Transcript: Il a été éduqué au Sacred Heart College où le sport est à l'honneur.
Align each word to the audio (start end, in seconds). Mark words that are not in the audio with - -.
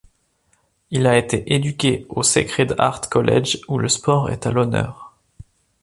Il 0.89 1.05
a 1.05 1.15
été 1.15 1.53
éduqué 1.53 2.07
au 2.09 2.23
Sacred 2.23 2.73
Heart 2.79 3.05
College 3.07 3.59
où 3.67 3.77
le 3.77 3.87
sport 3.87 4.31
est 4.31 4.47
à 4.47 4.51
l'honneur. 4.51 5.13